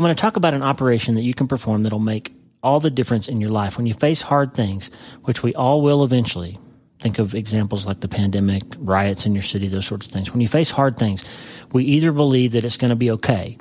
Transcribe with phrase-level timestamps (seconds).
[0.00, 2.90] I'm going to talk about an operation that you can perform that'll make all the
[2.90, 4.90] difference in your life when you face hard things,
[5.24, 6.58] which we all will eventually.
[7.00, 10.32] Think of examples like the pandemic, riots in your city, those sorts of things.
[10.32, 11.22] When you face hard things,
[11.72, 13.58] we either believe that it's going to be okay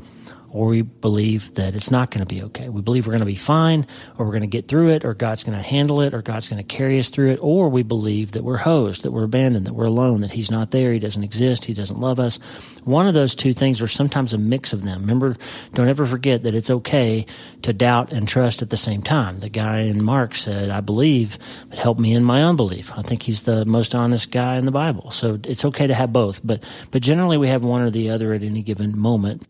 [0.51, 2.69] or we believe that it's not going to be okay.
[2.69, 3.85] We believe we're going to be fine,
[4.17, 6.49] or we're going to get through it, or God's going to handle it, or God's
[6.49, 9.67] going to carry us through it, or we believe that we're hosed, that we're abandoned,
[9.67, 12.37] that we're alone, that He's not there, He doesn't exist, He doesn't love us.
[12.83, 15.01] One of those two things, or sometimes a mix of them.
[15.01, 15.35] Remember,
[15.73, 17.25] don't ever forget that it's okay
[17.61, 19.39] to doubt and trust at the same time.
[19.39, 21.37] The guy in Mark said, I believe,
[21.69, 22.91] but help me in my unbelief.
[22.97, 25.11] I think he's the most honest guy in the Bible.
[25.11, 28.33] So it's okay to have both, but, but generally we have one or the other
[28.33, 29.45] at any given moment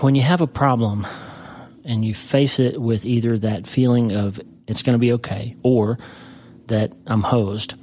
[0.00, 1.06] when you have a problem
[1.84, 5.98] and you face it with either that feeling of it's going to be okay or
[6.66, 7.74] that I'm hosed,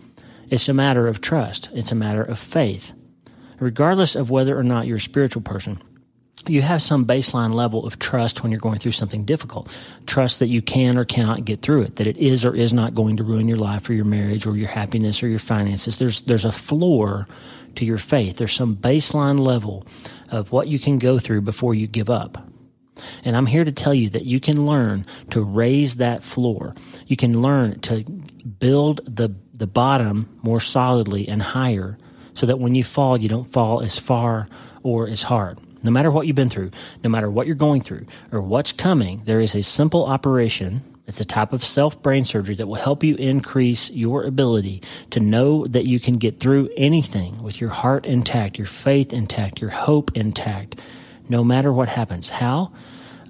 [0.49, 1.69] it's a matter of trust.
[1.73, 2.93] It's a matter of faith.
[3.59, 5.81] Regardless of whether or not you're a spiritual person,
[6.47, 9.75] you have some baseline level of trust when you're going through something difficult.
[10.07, 12.95] Trust that you can or cannot get through it, that it is or is not
[12.95, 15.97] going to ruin your life or your marriage or your happiness or your finances.
[15.97, 17.27] There's, there's a floor
[17.75, 18.37] to your faith.
[18.37, 19.85] There's some baseline level
[20.29, 22.47] of what you can go through before you give up.
[23.23, 26.75] And I'm here to tell you that you can learn to raise that floor.
[27.07, 31.97] You can learn to build the, the bottom more solidly and higher
[32.33, 34.47] so that when you fall, you don't fall as far
[34.83, 35.59] or as hard.
[35.83, 36.71] No matter what you've been through,
[37.03, 41.19] no matter what you're going through or what's coming, there is a simple operation it's
[41.19, 45.65] a type of self brain surgery that will help you increase your ability to know
[45.67, 50.15] that you can get through anything with your heart intact, your faith intact, your hope
[50.15, 50.79] intact,
[51.27, 52.29] no matter what happens.
[52.29, 52.71] How?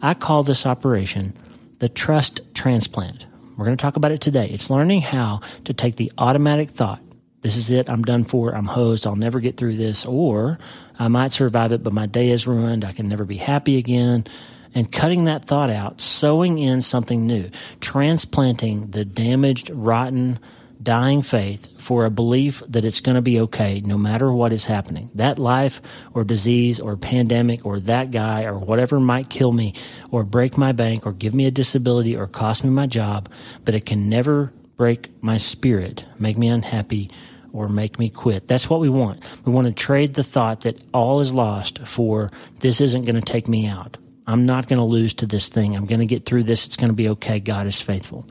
[0.01, 1.33] I call this operation
[1.79, 3.25] the trust transplant.
[3.57, 4.47] We're going to talk about it today.
[4.47, 7.01] It's learning how to take the automatic thought,
[7.41, 10.59] this is it, I'm done for, I'm hosed, I'll never get through this, or
[10.99, 14.25] I might survive it, but my day is ruined, I can never be happy again
[14.73, 20.39] and cutting that thought out, sewing in something new, transplanting the damaged, rotten,
[20.81, 24.65] dying faith for a belief that it's going to be okay no matter what is
[24.65, 25.09] happening.
[25.15, 25.81] That life
[26.13, 29.73] or disease or pandemic or that guy or whatever might kill me
[30.09, 33.29] or break my bank or give me a disability or cost me my job,
[33.63, 37.11] but it can never break my spirit, make me unhappy
[37.53, 38.47] or make me quit.
[38.47, 39.23] That's what we want.
[39.45, 42.31] We want to trade the thought that all is lost for
[42.61, 43.97] this isn't going to take me out.
[44.27, 45.75] I'm not going to lose to this thing.
[45.75, 46.65] I'm going to get through this.
[46.65, 47.39] It's going to be okay.
[47.39, 48.25] God is faithful.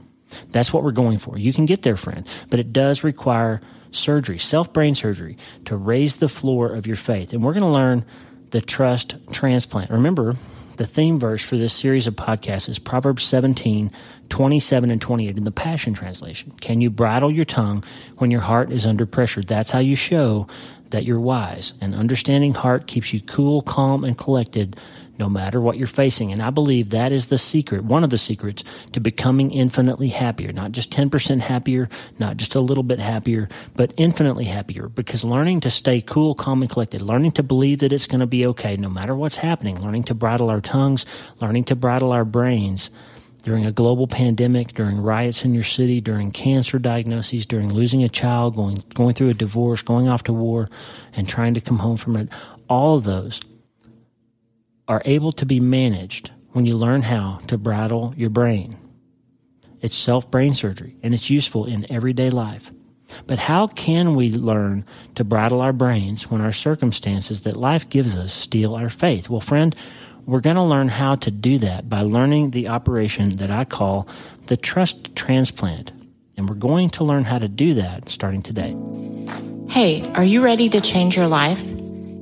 [0.51, 1.39] That's what we're going for.
[1.39, 6.17] You can get there, friend, but it does require surgery, self brain surgery, to raise
[6.17, 7.33] the floor of your faith.
[7.33, 8.05] And we're going to learn
[8.51, 9.91] the trust transplant.
[9.91, 10.37] Remember,
[10.77, 13.91] the theme verse for this series of podcasts is Proverbs 17,
[14.29, 16.53] 27 and 28 in the Passion Translation.
[16.61, 17.85] Can you bridle your tongue
[18.17, 19.43] when your heart is under pressure?
[19.43, 20.47] That's how you show
[20.91, 21.75] that you're wise.
[21.81, 24.77] An understanding heart keeps you cool, calm, and collected
[25.21, 26.33] no matter what you're facing.
[26.33, 30.51] And I believe that is the secret, one of the secrets to becoming infinitely happier.
[30.51, 31.89] Not just 10% happier,
[32.19, 34.89] not just a little bit happier, but infinitely happier.
[34.89, 38.27] Because learning to stay cool, calm, and collected, learning to believe that it's going to
[38.27, 41.05] be okay no matter what's happening, learning to bridle our tongues,
[41.41, 42.91] learning to bridle our brains
[43.43, 48.09] during a global pandemic, during riots in your city, during cancer diagnoses, during losing a
[48.09, 50.69] child, going going through a divorce, going off to war,
[51.15, 52.29] and trying to come home from it.
[52.69, 53.41] All of those
[54.91, 58.77] are able to be managed when you learn how to bridle your brain.
[59.81, 62.73] It's self brain surgery and it's useful in everyday life.
[63.29, 64.85] But how can we learn
[65.15, 69.31] to bridle our brains when our circumstances that life gives us steal our faith?
[69.31, 69.77] Well, friend,
[70.27, 74.09] we're going to learn how to do that by learning the operation that I call
[74.47, 75.93] the trust transplant.
[76.37, 78.75] And we're going to learn how to do that starting today.
[79.69, 81.80] Hey, are you ready to change your life?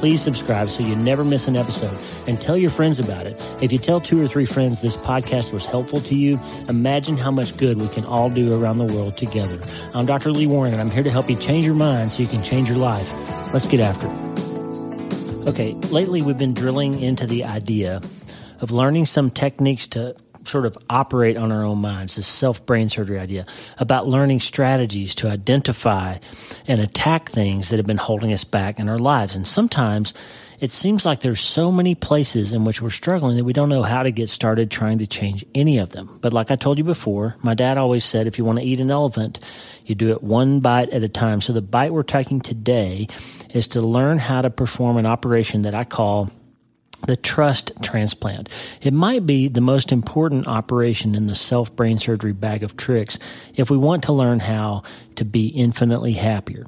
[0.00, 1.94] Please subscribe so you never miss an episode
[2.26, 3.36] and tell your friends about it.
[3.60, 7.30] If you tell two or three friends this podcast was helpful to you, imagine how
[7.30, 9.60] much good we can all do around the world together.
[9.92, 10.32] I'm Dr.
[10.32, 12.66] Lee Warren and I'm here to help you change your mind so you can change
[12.66, 13.12] your life.
[13.52, 15.48] Let's get after it.
[15.48, 18.00] Okay, lately we've been drilling into the idea
[18.60, 22.88] of learning some techniques to sort of operate on our own minds, this self brain
[22.88, 23.46] surgery idea,
[23.78, 26.18] about learning strategies to identify
[26.66, 29.36] and attack things that have been holding us back in our lives.
[29.36, 30.14] And sometimes
[30.60, 33.82] it seems like there's so many places in which we're struggling that we don't know
[33.82, 36.18] how to get started trying to change any of them.
[36.20, 38.78] But like I told you before, my dad always said if you want to eat
[38.78, 39.40] an elephant,
[39.86, 41.40] you do it one bite at a time.
[41.40, 43.08] So the bite we're taking today
[43.54, 46.30] is to learn how to perform an operation that I call
[47.06, 48.48] the trust transplant.
[48.80, 53.18] It might be the most important operation in the self brain surgery bag of tricks
[53.54, 54.82] if we want to learn how
[55.16, 56.66] to be infinitely happier.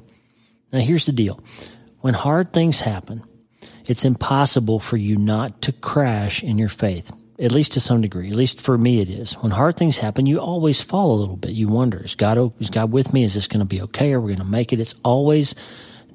[0.71, 1.39] Now, here's the deal
[2.01, 3.23] when hard things happen,
[3.87, 7.11] it's impossible for you not to crash in your faith.
[7.39, 8.29] At least to some degree.
[8.29, 9.33] At least for me, it is.
[9.33, 11.51] When hard things happen, you always fall a little bit.
[11.51, 13.23] You wonder, is God, is God with me?
[13.23, 14.13] Is this going to be okay?
[14.13, 14.79] Are we going to make it?
[14.79, 15.55] It's always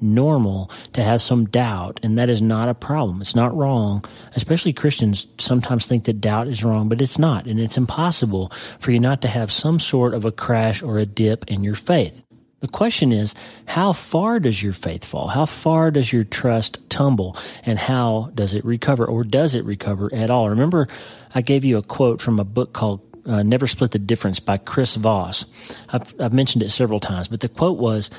[0.01, 3.21] normal to have some doubt, and that is not a problem.
[3.21, 4.05] It's not wrong.
[4.35, 7.45] Especially Christians sometimes think that doubt is wrong, but it's not.
[7.45, 11.05] And it's impossible for you not to have some sort of a crash or a
[11.05, 12.23] dip in your faith.
[12.61, 13.35] The question is,
[13.67, 15.29] how far does your faith fall?
[15.29, 17.37] How far does your trust tumble?
[17.63, 19.05] And how does it recover?
[19.05, 20.49] Or does it recover at all?
[20.49, 20.89] Remember,
[21.33, 24.57] I gave you a quote from a book called uh, Never Split the Difference by
[24.57, 25.45] Chris Voss.
[25.89, 28.09] I've, I've mentioned it several times, but the quote was,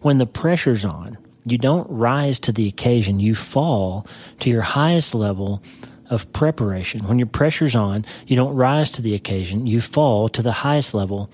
[0.00, 3.20] when the pressure's on, you don't rise to the occasion.
[3.20, 4.06] You fall
[4.40, 5.62] to your highest level
[6.10, 7.06] of preparation.
[7.06, 9.66] When your pressure's on, you don't rise to the occasion.
[9.66, 11.30] You fall to the highest level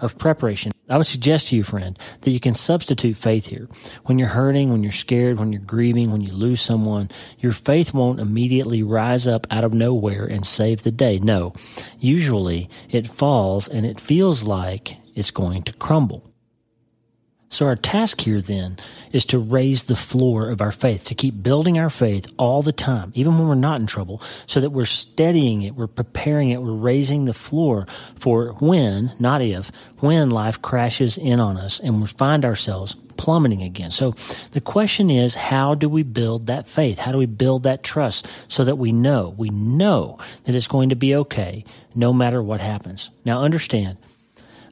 [0.00, 0.72] of preparation.
[0.88, 3.68] I would suggest to you, friend, that you can substitute faith here.
[4.04, 7.92] When you're hurting, when you're scared, when you're grieving, when you lose someone, your faith
[7.92, 11.18] won't immediately rise up out of nowhere and save the day.
[11.18, 11.52] No.
[11.98, 16.27] Usually it falls and it feels like it's going to crumble.
[17.50, 18.76] So our task here then
[19.10, 22.72] is to raise the floor of our faith, to keep building our faith all the
[22.72, 26.62] time, even when we're not in trouble, so that we're steadying it, we're preparing it,
[26.62, 27.86] we're raising the floor
[28.16, 33.62] for when, not if, when life crashes in on us and we find ourselves plummeting
[33.62, 33.90] again.
[33.90, 34.14] So
[34.52, 36.98] the question is, how do we build that faith?
[36.98, 40.90] How do we build that trust so that we know, we know that it's going
[40.90, 43.10] to be okay no matter what happens?
[43.24, 43.96] Now understand,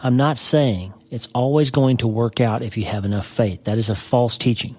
[0.01, 3.65] I'm not saying it's always going to work out if you have enough faith.
[3.65, 4.77] That is a false teaching.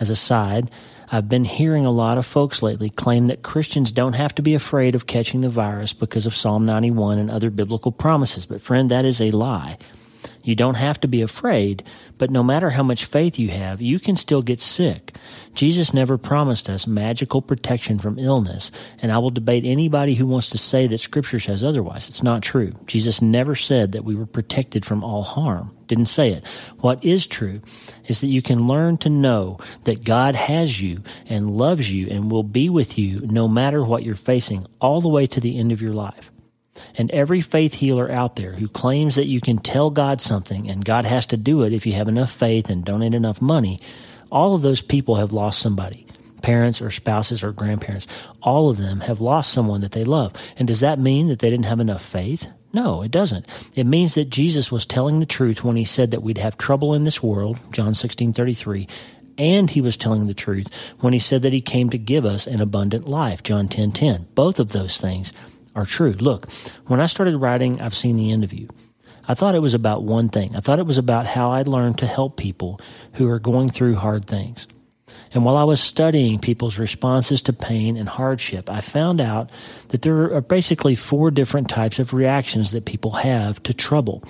[0.00, 0.70] As a side,
[1.10, 4.54] I've been hearing a lot of folks lately claim that Christians don't have to be
[4.54, 8.44] afraid of catching the virus because of Psalm 91 and other biblical promises.
[8.44, 9.78] But friend, that is a lie.
[10.42, 11.82] You don't have to be afraid,
[12.16, 15.14] but no matter how much faith you have, you can still get sick.
[15.54, 18.70] Jesus never promised us magical protection from illness,
[19.02, 22.08] and I will debate anybody who wants to say that scripture says otherwise.
[22.08, 22.72] It's not true.
[22.86, 25.76] Jesus never said that we were protected from all harm.
[25.86, 26.46] Didn't say it.
[26.80, 27.60] What is true
[28.06, 32.30] is that you can learn to know that God has you and loves you and
[32.30, 35.72] will be with you no matter what you're facing all the way to the end
[35.72, 36.30] of your life.
[36.96, 40.84] And every faith healer out there who claims that you can tell God something and
[40.84, 43.80] God has to do it if you have enough faith and donate enough money,
[44.30, 46.06] all of those people have lost somebody.
[46.42, 48.06] Parents or spouses or grandparents,
[48.42, 50.32] all of them have lost someone that they love.
[50.56, 52.48] And does that mean that they didn't have enough faith?
[52.72, 53.46] No, it doesn't.
[53.74, 56.94] It means that Jesus was telling the truth when he said that we'd have trouble
[56.94, 58.86] in this world, John 16, 33,
[59.38, 60.66] and he was telling the truth
[61.00, 64.26] when he said that he came to give us an abundant life, John 10, 10.
[64.34, 65.32] Both of those things
[65.74, 66.12] are true.
[66.12, 66.50] Look,
[66.86, 68.68] when I started writing, I've seen the end of you.
[69.26, 70.56] I thought it was about one thing.
[70.56, 72.80] I thought it was about how I'd learned to help people
[73.14, 74.66] who are going through hard things.
[75.32, 79.50] And while I was studying people's responses to pain and hardship, I found out
[79.88, 84.24] that there are basically four different types of reactions that people have to trouble.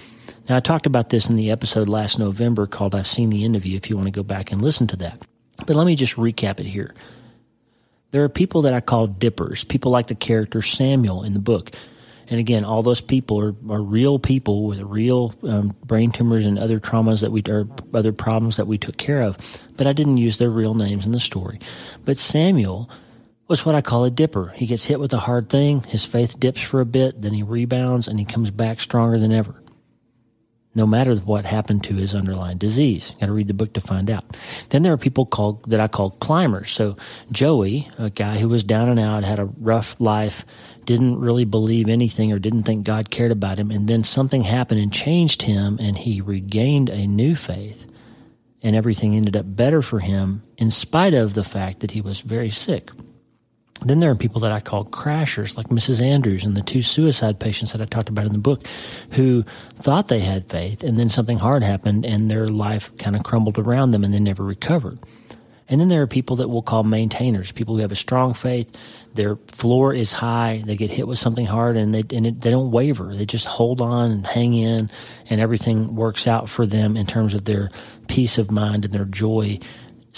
[0.49, 3.54] Now, I talked about this in the episode last November called I've Seen the End
[3.54, 5.23] of You if you want to go back and listen to that.
[5.66, 6.95] But let me just recap it here.
[8.11, 11.73] There are people that I call dippers, people like the character Samuel in the book.
[12.31, 16.59] And again, all those people are, are real people with real um, brain tumors and
[16.59, 19.38] other traumas that we, or other problems that we took care of.
[19.77, 21.59] But I didn't use their real names in the story.
[22.05, 22.91] But Samuel
[23.47, 24.53] was what I call a dipper.
[24.57, 27.43] He gets hit with a hard thing, his faith dips for a bit, then he
[27.43, 29.62] rebounds and he comes back stronger than ever
[30.78, 33.12] no matter what happened to his underlying disease.
[33.20, 34.25] Got to read the book to find out.
[34.70, 36.70] Then there are people called that I call climbers.
[36.70, 36.97] So
[37.30, 40.47] Joey, a guy who was down and out, had a rough life,
[40.87, 44.80] didn't really believe anything or didn't think God cared about him, and then something happened
[44.80, 47.85] and changed him, and he regained a new faith.
[48.62, 52.20] and everything ended up better for him in spite of the fact that he was
[52.20, 52.90] very sick.
[53.85, 56.02] Then there are people that I call crashers, like Mrs.
[56.02, 58.66] Andrews and the two suicide patients that I talked about in the book,
[59.12, 59.44] who
[59.76, 63.58] thought they had faith, and then something hard happened, and their life kind of crumbled
[63.58, 64.99] around them, and they never recovered.
[65.68, 68.75] And then there are people that we'll call maintainers, people who have a strong faith.
[69.14, 70.62] Their floor is high.
[70.64, 73.14] They get hit with something hard and they, and it, they don't waver.
[73.14, 74.88] They just hold on and hang in
[75.28, 77.70] and everything works out for them in terms of their
[78.06, 79.58] peace of mind and their joy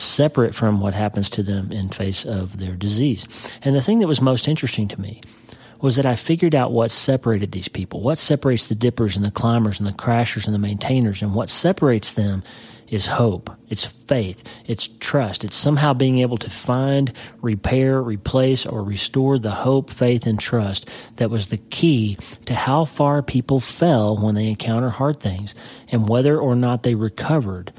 [0.00, 3.26] separate from what happens to them in face of their disease.
[3.62, 5.20] And the thing that was most interesting to me
[5.80, 8.00] was that I figured out what separated these people.
[8.00, 11.48] What separates the dippers and the climbers and the crashers and the maintainers and what
[11.48, 12.42] separates them
[12.90, 13.50] is hope.
[13.68, 14.42] It's faith.
[14.66, 15.44] It's trust.
[15.44, 20.90] It's somehow being able to find, repair, replace, or restore the hope, faith, and trust
[21.16, 22.16] that was the key
[22.46, 25.54] to how far people fell when they encounter hard things
[25.90, 27.72] and whether or not they recovered.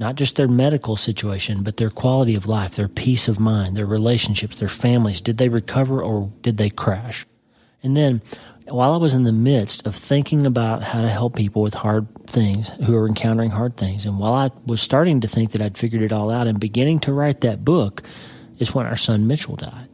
[0.00, 3.84] Not just their medical situation, but their quality of life, their peace of mind, their
[3.84, 5.20] relationships, their families.
[5.20, 7.26] Did they recover or did they crash?
[7.82, 8.22] And then
[8.66, 12.08] while I was in the midst of thinking about how to help people with hard
[12.26, 15.76] things who are encountering hard things, and while I was starting to think that I'd
[15.76, 18.02] figured it all out and beginning to write that book,
[18.58, 19.88] is when our son Mitchell died.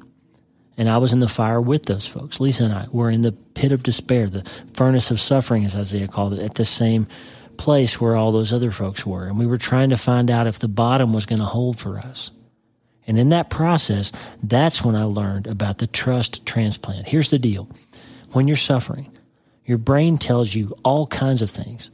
[0.76, 2.38] And I was in the fire with those folks.
[2.38, 6.06] Lisa and I were in the pit of despair, the furnace of suffering, as Isaiah
[6.06, 7.08] called it, at the same
[7.56, 9.26] place where all those other folks were.
[9.26, 11.98] And we were trying to find out if the bottom was going to hold for
[11.98, 12.30] us.
[13.06, 17.06] And in that process, that's when I learned about the trust transplant.
[17.08, 17.68] Here's the deal
[18.32, 19.12] when you're suffering,
[19.64, 21.90] your brain tells you all kinds of things.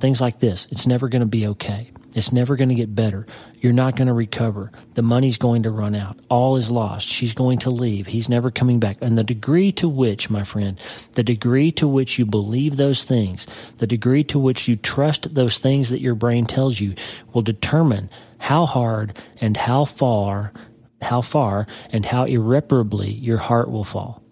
[0.00, 1.90] Things like this it's never going to be okay.
[2.14, 3.26] It's never going to get better.
[3.60, 4.70] You're not going to recover.
[4.94, 6.18] The money's going to run out.
[6.28, 7.06] All is lost.
[7.06, 8.06] She's going to leave.
[8.06, 8.98] He's never coming back.
[9.00, 10.78] And the degree to which, my friend,
[11.12, 13.46] the degree to which you believe those things,
[13.78, 16.94] the degree to which you trust those things that your brain tells you
[17.32, 20.52] will determine how hard and how far,
[21.00, 24.22] how far and how irreparably your heart will fall.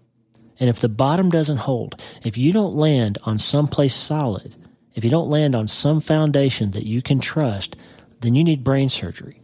[0.59, 4.55] And if the bottom doesn't hold, if you don't land on some place solid,
[4.95, 7.77] if you don't land on some foundation that you can trust,
[8.21, 9.41] then you need brain surgery.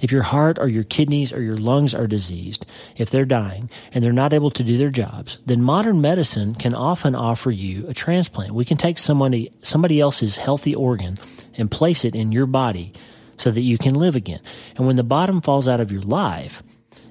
[0.00, 2.66] If your heart or your kidneys or your lungs are diseased,
[2.96, 6.74] if they're dying and they're not able to do their jobs, then modern medicine can
[6.74, 8.52] often offer you a transplant.
[8.52, 11.16] We can take somebody, somebody else's healthy organ
[11.56, 12.92] and place it in your body
[13.38, 14.40] so that you can live again.
[14.76, 16.62] And when the bottom falls out of your life,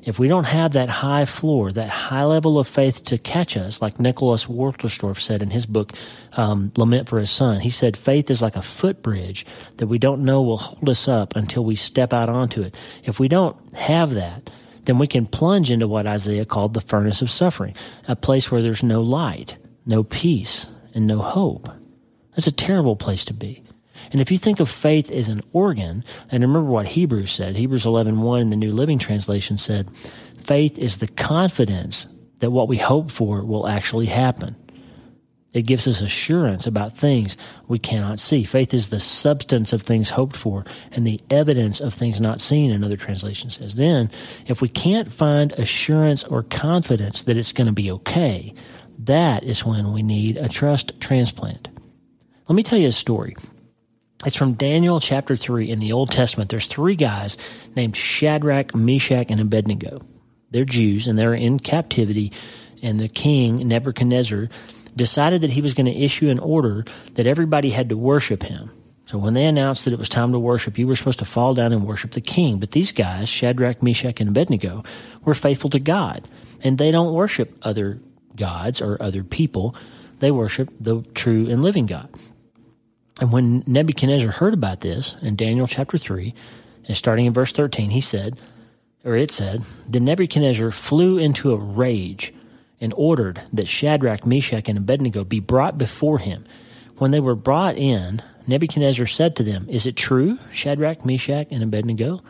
[0.05, 3.81] if we don't have that high floor, that high level of faith to catch us,
[3.81, 5.93] like Nicholas Wolterstorff said in his book,
[6.33, 9.47] um, Lament for His Son, he said faith is like a footbridge
[9.77, 12.75] that we don't know will hold us up until we step out onto it.
[13.03, 14.51] If we don't have that,
[14.83, 17.75] then we can plunge into what Isaiah called the furnace of suffering,
[18.07, 19.57] a place where there's no light,
[19.87, 21.67] no peace, and no hope.
[22.35, 23.63] That's a terrible place to be.
[24.11, 27.85] And if you think of faith as an organ, and remember what Hebrews said, Hebrews
[27.85, 29.89] 11.1 1 in the New Living Translation said,
[30.37, 32.07] faith is the confidence
[32.39, 34.55] that what we hope for will actually happen.
[35.55, 37.37] It gives us assurance about things
[37.69, 38.43] we cannot see.
[38.43, 42.71] Faith is the substance of things hoped for and the evidence of things not seen,
[42.71, 43.75] another translation says.
[43.75, 44.11] Then,
[44.47, 48.53] if we can't find assurance or confidence that it's going to be okay,
[48.99, 51.69] that is when we need a trust transplant.
[52.49, 53.35] Let me tell you a story.
[54.25, 56.49] It's from Daniel chapter 3 in the Old Testament.
[56.49, 57.37] There's three guys
[57.75, 60.01] named Shadrach, Meshach, and Abednego.
[60.49, 62.31] They're Jews and they're in captivity,
[62.81, 64.49] and the king, Nebuchadnezzar,
[64.95, 68.71] decided that he was going to issue an order that everybody had to worship him.
[69.05, 71.53] So when they announced that it was time to worship, you were supposed to fall
[71.53, 72.57] down and worship the king.
[72.57, 74.83] But these guys, Shadrach, Meshach, and Abednego,
[75.23, 76.27] were faithful to God.
[76.63, 77.99] And they don't worship other
[78.35, 79.75] gods or other people.
[80.17, 82.09] They worship the true and living God.
[83.21, 86.33] And when Nebuchadnezzar heard about this in Daniel chapter 3,
[86.87, 88.39] and starting in verse 13, he said,
[89.03, 92.33] or it said, Then Nebuchadnezzar flew into a rage
[92.81, 96.43] and ordered that Shadrach, Meshach, and Abednego be brought before him.
[96.97, 101.63] When they were brought in, Nebuchadnezzar said to them, Is it true, Shadrach, Meshach, and
[101.63, 102.21] Abednego,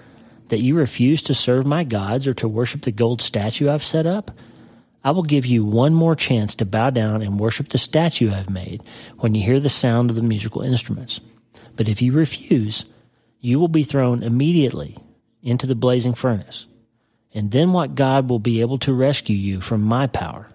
[0.49, 4.05] that you refuse to serve my gods or to worship the gold statue I've set
[4.05, 4.31] up?
[5.05, 8.49] I will give you one more chance to bow down and worship the statue I've
[8.49, 8.81] made
[9.19, 11.21] when you hear the sound of the musical instruments.
[11.75, 12.87] But if you refuse,
[13.39, 14.97] you will be thrown immediately
[15.43, 16.65] into the blazing furnace.
[17.35, 20.49] And then what God will be able to rescue you from my power?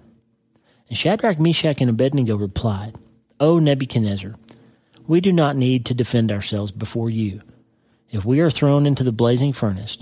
[0.88, 2.98] And Shadrach, Meshach, and Abednego replied,
[3.38, 4.34] O Nebuchadnezzar,
[5.06, 7.42] we do not need to defend ourselves before you.
[8.10, 9.98] If we are thrown into the blazing furnace,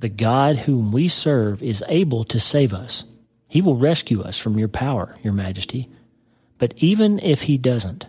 [0.00, 3.04] the God whom we serve is able to save us
[3.52, 5.86] he will rescue us from your power, your majesty.
[6.56, 8.06] But even if he doesn't,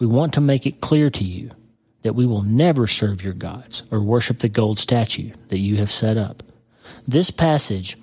[0.00, 1.52] we want to make it clear to you
[2.02, 5.92] that we will never serve your gods or worship the gold statue that you have
[5.92, 6.42] set up.
[7.06, 7.96] This passage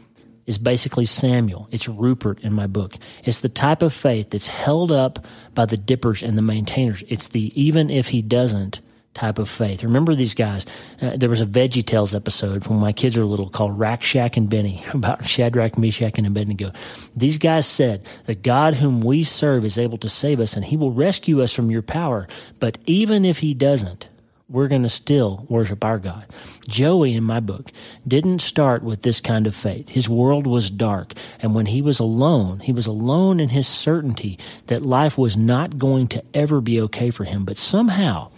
[0.46, 1.68] is basically Samuel.
[1.72, 2.96] It's Rupert in my book.
[3.26, 7.04] It's the type of faith that's held up by the dippers and the maintainers.
[7.10, 8.80] It's the even if he doesn't
[9.14, 9.84] type of faith.
[9.84, 10.66] Remember these guys?
[11.02, 14.38] Uh, there was a Veggie Tales episode when my kids were little called Rack Shack
[14.38, 16.72] and Benny about Shadrach, Meshach, and Abednego.
[17.16, 20.78] These guys said, The God whom we serve is able to save us and he
[20.78, 22.28] will rescue us from your power.
[22.60, 24.08] But even if he doesn't,
[24.52, 26.26] we're going to still worship our God.
[26.68, 27.72] Joey, in my book,
[28.06, 29.88] didn't start with this kind of faith.
[29.88, 31.14] His world was dark.
[31.40, 34.38] And when he was alone, he was alone in his certainty
[34.68, 37.46] that life was not going to ever be okay for him.
[37.46, 38.32] But somehow,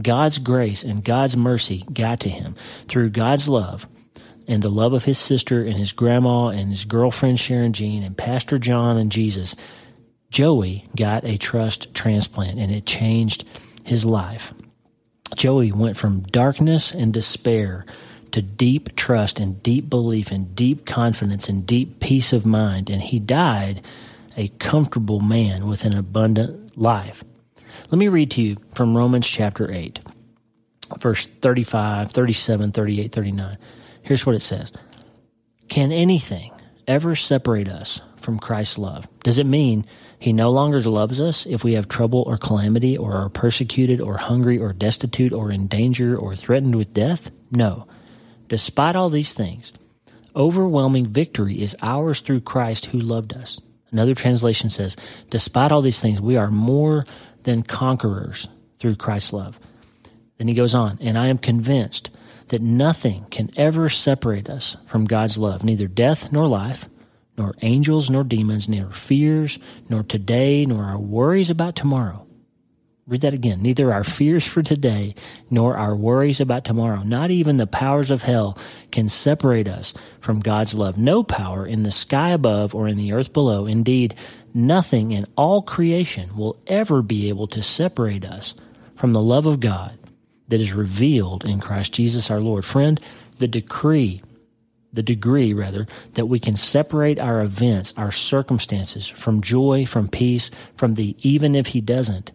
[0.00, 2.56] God's grace and God's mercy got to him
[2.88, 3.86] through God's love
[4.48, 8.16] and the love of his sister and his grandma and his girlfriend Sharon Jean and
[8.16, 9.56] Pastor John and Jesus.
[10.30, 13.44] Joey got a trust transplant and it changed
[13.84, 14.54] his life.
[15.36, 17.86] Joey went from darkness and despair
[18.32, 23.00] to deep trust and deep belief and deep confidence and deep peace of mind, and
[23.00, 23.82] he died
[24.36, 27.22] a comfortable man with an abundant life.
[27.90, 30.00] Let me read to you from Romans chapter 8,
[30.98, 33.58] verse 35, 37, 38, 39.
[34.02, 34.72] Here's what it says
[35.68, 36.52] Can anything
[36.86, 39.08] ever separate us from Christ's love?
[39.24, 39.84] Does it mean
[40.18, 44.16] he no longer loves us if we have trouble or calamity or are persecuted or
[44.16, 47.30] hungry or destitute or in danger or threatened with death?
[47.50, 47.86] No.
[48.48, 49.72] Despite all these things,
[50.36, 53.60] overwhelming victory is ours through Christ who loved us.
[53.90, 54.96] Another translation says,
[55.28, 57.04] Despite all these things, we are more
[57.44, 59.58] than conquerors through Christ's love.
[60.38, 62.10] Then he goes on, and I am convinced
[62.48, 66.88] that nothing can ever separate us from God's love, neither death nor life,
[67.36, 69.58] nor angels nor demons, nor fears,
[69.88, 72.26] nor today, nor our worries about tomorrow.
[73.04, 73.62] Read that again.
[73.62, 75.16] Neither our fears for today
[75.50, 78.56] nor our worries about tomorrow, not even the powers of hell,
[78.92, 80.96] can separate us from God's love.
[80.96, 83.66] No power in the sky above or in the earth below.
[83.66, 84.14] Indeed,
[84.54, 88.54] nothing in all creation will ever be able to separate us
[88.94, 89.98] from the love of God
[90.46, 92.64] that is revealed in Christ Jesus our Lord.
[92.64, 93.00] Friend,
[93.38, 94.22] the decree,
[94.92, 100.52] the degree rather, that we can separate our events, our circumstances from joy, from peace,
[100.76, 102.30] from the even if He doesn't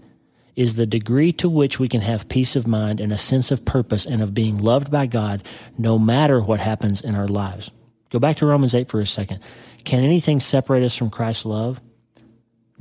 [0.58, 3.64] is the degree to which we can have peace of mind and a sense of
[3.64, 5.44] purpose and of being loved by God
[5.78, 7.70] no matter what happens in our lives.
[8.10, 9.40] Go back to Romans 8 for a second.
[9.86, 11.80] Can anything separate us from Christ's love?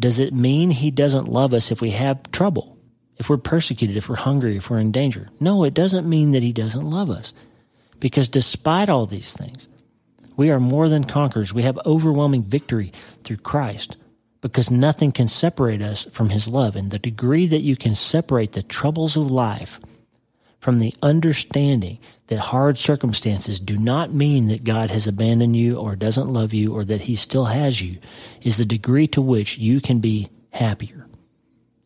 [0.00, 2.78] Does it mean he doesn't love us if we have trouble,
[3.18, 5.28] if we're persecuted, if we're hungry, if we're in danger?
[5.38, 7.34] No, it doesn't mean that he doesn't love us.
[8.00, 9.68] Because despite all these things,
[10.34, 11.52] we are more than conquerors.
[11.52, 13.98] We have overwhelming victory through Christ
[14.40, 16.76] because nothing can separate us from his love.
[16.76, 19.80] And the degree that you can separate the troubles of life
[20.58, 25.94] from the understanding that hard circumstances do not mean that God has abandoned you or
[25.94, 27.98] doesn't love you or that he still has you
[28.42, 31.06] is the degree to which you can be happier.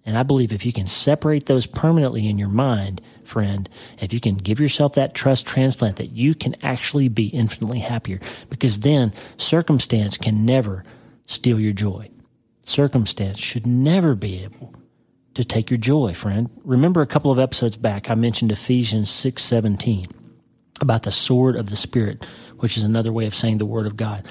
[0.06, 4.20] And I believe if you can separate those permanently in your mind, friend, if you
[4.20, 9.12] can give yourself that trust transplant, that you can actually be infinitely happier because then
[9.36, 10.84] circumstance can never
[11.26, 12.08] steal your joy.
[12.70, 14.72] Circumstance should never be able
[15.34, 16.48] to take your joy, friend.
[16.62, 20.06] Remember a couple of episodes back, I mentioned Ephesians 6:17
[20.80, 22.24] about the sword of the spirit,
[22.60, 24.24] which is another way of saying the word of God.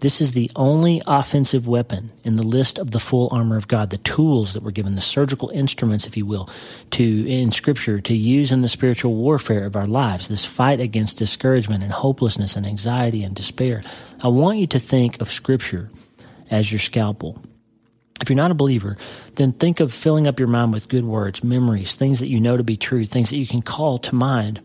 [0.00, 3.88] This is the only offensive weapon in the list of the full armor of God,
[3.88, 6.50] the tools that were given, the surgical instruments, if you will,
[6.90, 11.16] to in scripture to use in the spiritual warfare of our lives, this fight against
[11.16, 13.82] discouragement and hopelessness and anxiety and despair.
[14.22, 15.88] I want you to think of scripture
[16.50, 17.40] as your scalpel.
[18.20, 18.96] If you're not a believer,
[19.34, 22.56] then think of filling up your mind with good words, memories, things that you know
[22.56, 24.60] to be true, things that you can call to mind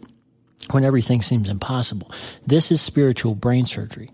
[0.72, 2.12] when everything seems impossible.
[2.46, 4.12] This is spiritual brain surgery.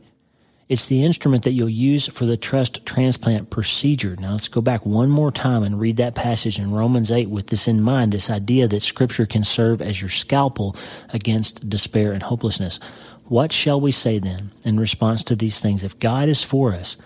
[0.69, 4.17] It's the instrument that you'll use for the trust transplant procedure.
[4.17, 7.47] Now let's go back one more time and read that passage in Romans 8 with
[7.47, 10.75] this in mind, this idea that scripture can serve as your scalpel
[11.13, 12.81] against despair and hopelessness.
[13.25, 15.85] What shall we say then in response to these things?
[15.85, 16.97] If God is for us,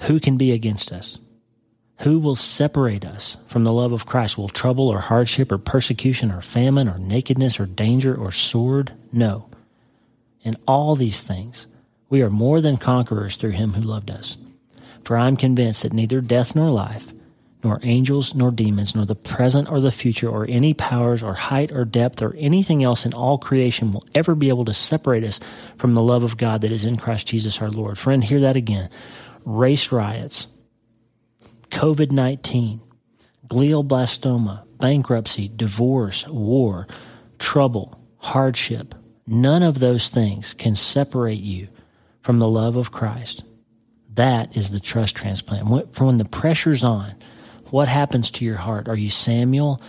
[0.00, 1.18] who can be against us?
[2.00, 4.36] Who will separate us from the love of Christ?
[4.36, 8.92] Will trouble or hardship or persecution or famine or nakedness or danger or sword?
[9.12, 9.48] No.
[10.42, 11.66] In all these things,
[12.10, 14.36] we are more than conquerors through him who loved us.
[15.04, 17.12] For I am convinced that neither death nor life,
[17.64, 21.72] nor angels nor demons, nor the present or the future, or any powers or height
[21.72, 25.40] or depth, or anything else in all creation will ever be able to separate us
[25.76, 27.98] from the love of God that is in Christ Jesus our Lord.
[27.98, 28.90] Friend, hear that again.
[29.44, 30.48] Race riots,
[31.70, 32.80] COVID 19,
[33.46, 36.86] glioblastoma, bankruptcy, divorce, war,
[37.38, 38.94] trouble, hardship,
[39.26, 41.68] none of those things can separate you
[42.22, 43.44] from the love of Christ.
[44.14, 45.94] That is the trust transplant.
[45.94, 47.14] From when the pressure's on,
[47.70, 48.88] what happens to your heart?
[48.88, 49.80] Are you Samuel?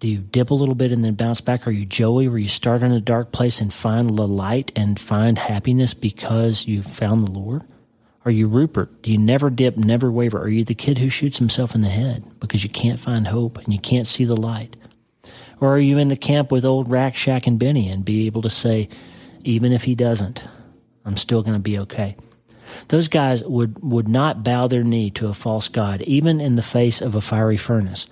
[0.00, 1.66] Do you dip a little bit and then bounce back?
[1.66, 4.98] Are you Joey, where you start in a dark place and find the light and
[4.98, 7.64] find happiness because you found the Lord?
[8.28, 9.00] Are you Rupert?
[9.00, 10.38] Do you never dip, never waver?
[10.38, 13.56] Are you the kid who shoots himself in the head because you can't find hope
[13.56, 14.76] and you can't see the light?
[15.60, 18.42] Or are you in the camp with old Rack, Shack, and Benny and be able
[18.42, 18.90] to say,
[19.44, 20.44] even if he doesn't,
[21.06, 22.16] I'm still going to be okay?
[22.88, 26.62] Those guys would, would not bow their knee to a false God, even in the
[26.62, 28.08] face of a fiery furnace.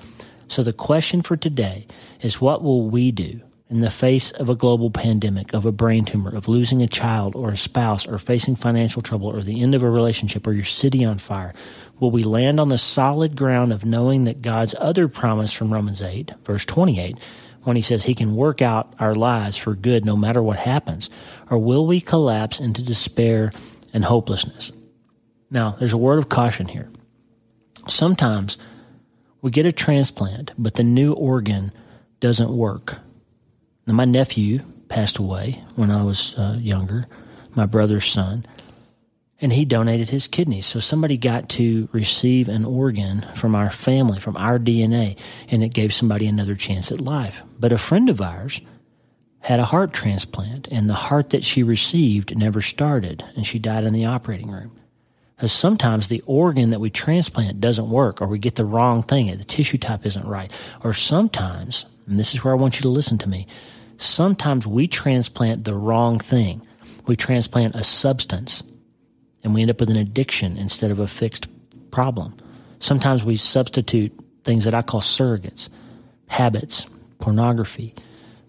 [0.49, 1.87] So the question for today
[2.23, 6.05] is what will we do in the face of a global pandemic, of a brain
[6.05, 9.75] tumor, of losing a child or a spouse, or facing financial trouble, or the end
[9.75, 11.53] of a relationship, or your city on fire?
[11.99, 16.03] Will we land on the solid ground of knowing that God's other promise from Romans
[16.03, 17.19] 8, verse 28,
[17.65, 21.11] when he says he can work out our lives for good no matter what happens?
[21.51, 23.51] Or will we collapse into despair
[23.93, 24.71] and hopelessness?
[25.51, 26.89] Now, there's a word of caution here.
[27.89, 28.59] Sometimes
[29.43, 31.73] we get a transplant, but the new organ
[32.21, 32.99] doesn't work.
[33.87, 37.07] Now, my nephew passed away when I was uh, younger,
[37.55, 38.45] my brother's son,
[39.41, 40.67] and he donated his kidneys.
[40.67, 45.19] So somebody got to receive an organ from our family, from our DNA,
[45.49, 47.43] and it gave somebody another chance at life.
[47.61, 48.61] But a friend of ours
[49.41, 53.85] had a heart transplant, and the heart that she received never started, and she died
[53.85, 54.73] in the operating room.
[55.37, 59.27] Because sometimes the organ that we transplant doesn't work, or we get the wrong thing,
[59.37, 60.51] the tissue type isn't right.
[60.83, 63.47] Or sometimes, and this is where I want you to listen to me,
[63.99, 66.67] sometimes we transplant the wrong thing.
[67.07, 68.63] We transplant a substance
[69.45, 71.49] and we end up with an addiction instead of a fixed
[71.91, 72.35] problem.
[72.79, 74.13] Sometimes we substitute
[74.45, 75.69] things that I call surrogates,
[76.29, 76.87] habits,
[77.19, 77.95] pornography,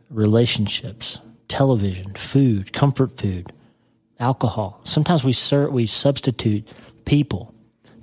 [0.10, 3.52] relationships, television, food, comfort food,
[4.20, 4.82] alcohol.
[4.84, 6.68] Sometimes we sur- we substitute
[7.06, 7.54] people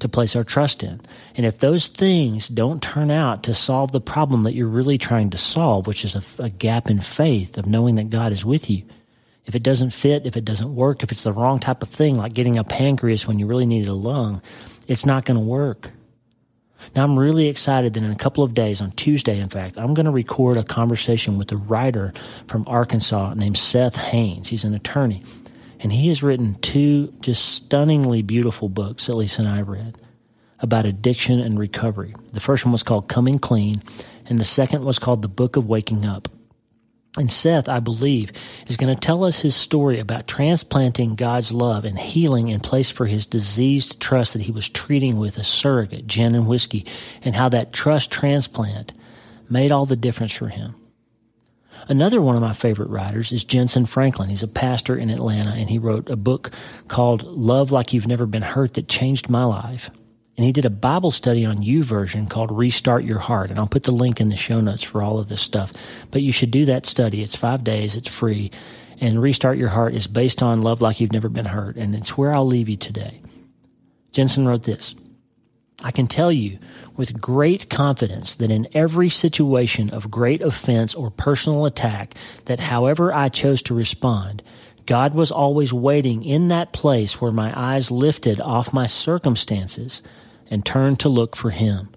[0.04, 1.00] to place our trust in.
[1.34, 5.30] And if those things don't turn out to solve the problem that you're really trying
[5.30, 8.68] to solve, which is a, a, gap in faith of knowing that God is with
[8.68, 8.84] you,
[9.46, 12.18] if it doesn't fit, if it doesn't work, if it's the wrong type of thing,
[12.18, 14.42] like getting a pancreas when you really needed a lung,
[14.86, 15.90] it's not going to work.
[16.94, 19.94] Now, I'm really excited that in a couple of days, on Tuesday, in fact, I'm
[19.94, 22.12] going to record a conversation with a writer
[22.46, 24.48] from Arkansas named Seth Haines.
[24.48, 25.22] He's an attorney.
[25.85, 29.99] And he has written two just stunningly beautiful books that Lisa and I read
[30.59, 32.14] about addiction and recovery.
[32.33, 33.77] The first one was called Coming Clean,
[34.25, 36.29] and the second was called The Book of Waking Up.
[37.18, 38.33] And Seth, I believe,
[38.66, 42.90] is going to tell us his story about transplanting God's love and healing in place
[42.90, 46.87] for his diseased trust that he was treating with a surrogate, gin and whiskey,
[47.20, 48.94] and how that trust transplant
[49.51, 50.77] made all the difference for him.
[51.88, 54.31] Another one of my favorite writers is Jentezen Franklin.
[54.31, 56.51] He's a pastor in Atlanta, and he wrote a book
[56.88, 59.90] called Love Like You've Never Been Hurt that changed my life.
[60.37, 63.51] And he did a Bible study on YouVersion called Restart Your Heart.
[63.51, 65.73] And I'll put the link in the show notes for all of this stuff.
[66.11, 67.23] But you should do that study.
[67.23, 68.51] It's five days, it's free.
[69.01, 71.77] And Restart Your Heart is based on Love Like You've Never Been Hurt.
[71.77, 73.20] And it's where I'll leave you today.
[74.12, 74.94] Jentezen wrote this
[75.85, 76.59] I can tell you
[76.97, 82.14] with great confidence that in every situation of great offense or personal attack,
[82.47, 84.42] that however I chose to respond,
[84.87, 90.03] God was always waiting in that place where my eyes lifted off my circumstances
[90.51, 91.90] and turned to look for Him.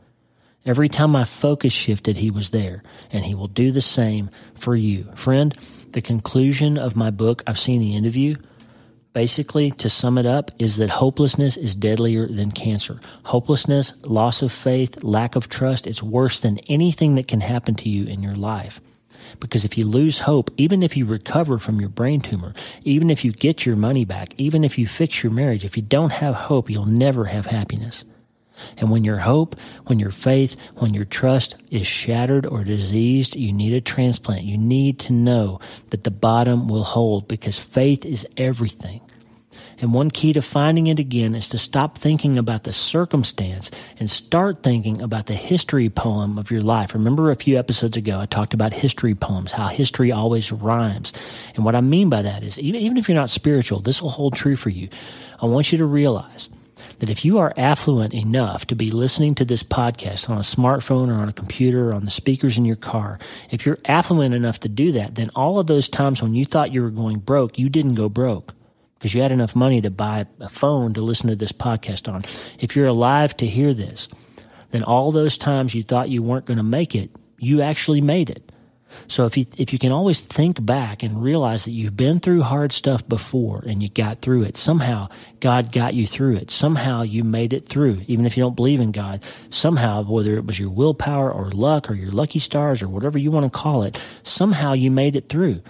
[0.65, 4.75] Every time my focus shifted, He was there, and He will do the same for
[4.75, 5.07] you.
[5.15, 5.55] Friend,
[5.91, 8.35] the conclusion of my book, I've seen the end of you,
[9.17, 13.01] basically, to sum it up, is that hopelessness is deadlier than cancer.
[13.25, 17.89] Hopelessness, loss of faith, lack of trust, it's worse than anything that can happen to
[17.89, 18.79] you in your life.
[19.39, 22.53] Because if you lose hope, even if you recover from your brain tumor,
[22.83, 25.81] even if you get your money back, even if you fix your marriage, if you
[25.81, 28.05] don't have hope, you'll never have happiness.
[28.77, 29.55] And when your hope,
[29.87, 34.43] when your faith, when your trust is shattered or diseased, you need a transplant.
[34.43, 39.01] You need to know that the bottom will hold because faith is everything.
[39.79, 44.09] And one key to finding it again is to stop thinking about the circumstance and
[44.09, 46.95] start thinking about the history poem of your life.
[46.95, 51.13] Remember a few episodes ago, I talked about history poems, how history always rhymes.
[51.55, 54.09] And what I mean by that is even, even if you're not spiritual, this will
[54.09, 54.89] hold true for you.
[55.39, 56.49] I want you to realize
[56.97, 61.09] that if you are affluent enough to be listening to this podcast on a smartphone
[61.09, 63.19] or on a computer or on the speakers in your car,
[63.51, 66.73] if you're affluent enough to do that, then all of those times when you thought
[66.73, 68.55] you were going broke, you didn't go broke
[68.97, 72.23] because you had enough money to buy a phone to listen to this podcast on.
[72.59, 74.07] If you're alive to hear this,
[74.71, 78.29] then all those times you thought you weren't going to make it, you actually made
[78.29, 78.51] it.
[79.07, 82.41] So if you if you can always think back and realize that you've been through
[82.41, 86.51] hard stuff before and you got through it, somehow God got you through it.
[86.51, 89.23] Somehow you made it through, even if you don't believe in God.
[89.49, 93.31] Somehow, whether it was your willpower or luck or your lucky stars or whatever you
[93.31, 95.61] want to call it, somehow you made it through.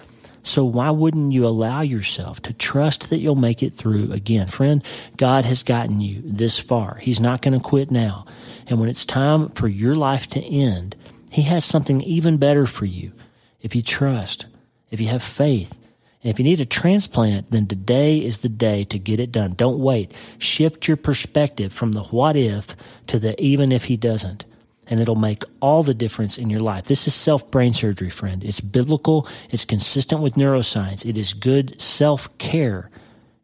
[0.48, 4.46] So why wouldn't you allow yourself to trust that you'll make it through again?
[4.46, 4.82] Friend,
[5.18, 6.96] God has gotten you this far.
[7.02, 8.24] He's not going to quit now.
[8.66, 10.96] And when it's time for your life to end,
[11.30, 13.12] He has something even better for you
[13.60, 14.46] if you trust,
[14.90, 15.78] if you have faith.
[16.22, 19.52] And if you need a transplant, then today is the day to get it done.
[19.52, 20.12] Don't wait.
[20.38, 22.74] Shift your perspective from the what if
[23.08, 24.46] to the even if he doesn't.
[24.90, 26.84] And it'll make all the difference in your life.
[26.84, 28.42] This is self brain surgery, friend.
[28.42, 29.28] It's biblical.
[29.50, 31.04] It's consistent with neuroscience.
[31.04, 32.90] It is good self care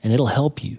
[0.02, 0.78] and it'll help you